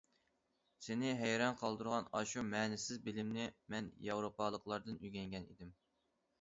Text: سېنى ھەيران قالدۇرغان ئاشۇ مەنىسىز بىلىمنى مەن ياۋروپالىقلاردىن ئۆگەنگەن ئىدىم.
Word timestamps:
سېنى 0.85 1.11
ھەيران 1.19 1.59
قالدۇرغان 1.59 2.09
ئاشۇ 2.21 2.45
مەنىسىز 2.49 3.03
بىلىمنى 3.09 3.47
مەن 3.77 3.93
ياۋروپالىقلاردىن 4.09 5.01
ئۆگەنگەن 5.07 5.51
ئىدىم. 5.55 5.75